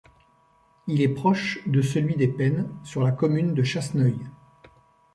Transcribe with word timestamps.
Il 0.87 0.99
est 0.99 1.13
proche 1.13 1.59
de 1.67 1.83
celui 1.83 2.15
des 2.15 2.27
Peines, 2.27 2.73
sur 2.83 3.03
la 3.03 3.11
commune 3.11 3.53
de 3.53 3.61
Chasseneuil. 3.61 4.17